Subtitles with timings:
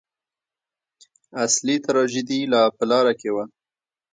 [1.43, 3.43] اصلي تراژیدي لا په لاره کې وه.